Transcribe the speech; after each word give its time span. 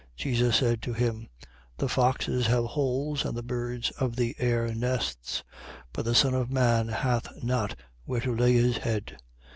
9:58. 0.17 0.17
Jesus 0.17 0.55
said 0.55 0.81
to 0.81 0.93
him: 0.93 1.29
The 1.77 1.87
foxes 1.87 2.47
have 2.47 2.65
holes, 2.65 3.23
and 3.23 3.37
the 3.37 3.43
birds 3.43 3.91
of 3.99 4.15
the 4.15 4.35
air 4.39 4.73
nests: 4.73 5.43
but 5.93 6.05
the 6.05 6.15
Son 6.15 6.33
of 6.33 6.49
man 6.49 6.87
hath 6.87 7.27
not 7.43 7.75
where 8.05 8.21
to 8.21 8.35
lay 8.35 8.53
his 8.53 8.77
head. 8.77 9.17